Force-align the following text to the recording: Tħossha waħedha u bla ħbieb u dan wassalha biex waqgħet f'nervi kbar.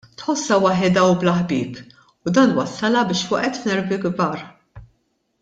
Tħossha 0.19 0.55
waħedha 0.61 1.03
u 1.09 1.11
bla 1.23 1.33
ħbieb 1.41 2.25
u 2.25 2.33
dan 2.39 2.55
wassalha 2.61 3.05
biex 3.11 3.23
waqgħet 3.37 3.61
f'nervi 3.63 4.01
kbar. 4.09 4.43